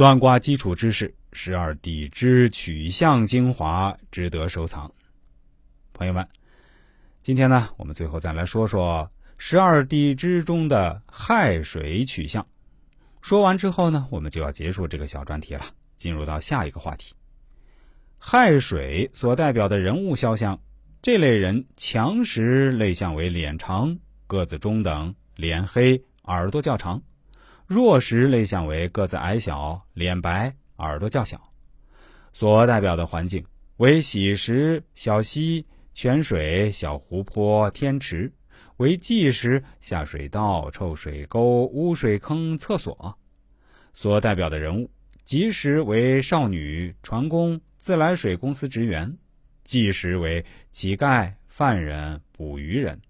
[0.00, 4.90] 断卦基础知识，十二地支取象精华，值得收藏。
[5.92, 6.26] 朋友们，
[7.22, 12.46] 今天呢，我们最后再来说说十二地支中的亥水取象。
[13.20, 15.66] 说完之后呢，我们就要结束这个小专题了，
[15.98, 17.12] 进入到下一个话题。
[18.16, 20.58] 亥水所代表的人物肖像，
[21.02, 27.02] 这类人强时类象为脸长、个子中等、脸黑、耳朵较长。
[27.70, 31.40] 弱时类象为个子矮小、脸白、耳朵较小，
[32.32, 38.28] 所代表的环境为喜时小溪、泉水、小湖泊、天池；
[38.78, 43.16] 为忌时下水道、臭水沟、污水坑、厕所。
[43.94, 44.90] 所代表的人物
[45.22, 49.08] 吉时为少女、船工、自来水公司职员；
[49.62, 53.00] 忌时为乞丐、犯人、捕鱼人。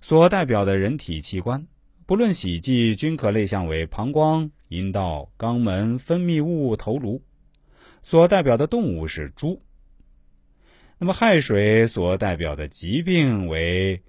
[0.00, 1.64] 所代表的人体器官。
[2.10, 7.22] 不论喜忌，均可类象为膀胱、阴道、肛门、分泌物、头颅。
[8.02, 9.62] 所代表的动物是猪。
[10.98, 14.02] 那么亥水所代表的疾病为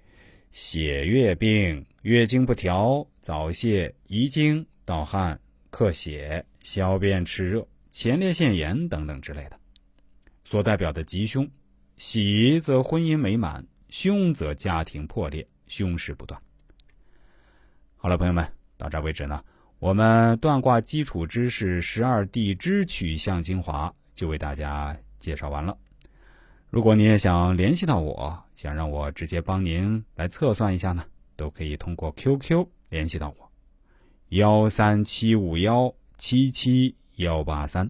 [0.51, 9.59] 血月病、月经不调、早泄、遗精、盗汗、克血、小便炽热、前列腺炎等等之类的。
[10.43, 11.47] 所代表的吉凶，
[11.97, 16.41] 喜则婚姻美满，凶则家庭破裂，凶事不断。
[18.03, 18.43] 好了，朋友们，
[18.77, 19.43] 到这为止呢，
[19.77, 25.77] 我们断卦基础知识十二地支取象精华就为大家介绍完了。
[26.71, 33.51] 如果您也想联系到我，想让我直接帮您来测算一下呢，都可以通过 QQ 联系到我，
[34.29, 37.87] 幺三七五幺七七幺八三。